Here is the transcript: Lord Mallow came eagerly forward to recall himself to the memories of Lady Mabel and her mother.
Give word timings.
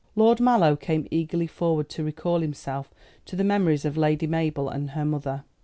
Lord 0.15 0.39
Mallow 0.39 0.75
came 0.75 1.07
eagerly 1.11 1.45
forward 1.45 1.87
to 1.89 2.03
recall 2.03 2.39
himself 2.39 2.91
to 3.27 3.35
the 3.35 3.43
memories 3.43 3.85
of 3.85 3.97
Lady 3.97 4.25
Mabel 4.25 4.67
and 4.67 4.89
her 4.89 5.05
mother. 5.05 5.43